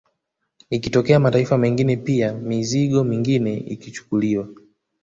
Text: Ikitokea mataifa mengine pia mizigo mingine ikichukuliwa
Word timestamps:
Ikitokea 0.69 1.19
mataifa 1.19 1.57
mengine 1.57 1.97
pia 1.97 2.33
mizigo 2.33 3.03
mingine 3.03 3.57
ikichukuliwa 3.57 4.47